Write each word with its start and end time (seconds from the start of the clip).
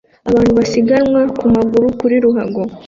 Abantu 0.29 0.51
basiganwa 0.59 1.21
ku 1.37 1.45
maguru 1.55 1.87
kuri 1.99 2.15
ruhago 2.23 2.61